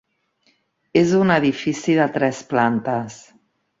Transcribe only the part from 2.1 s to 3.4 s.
tres plantes.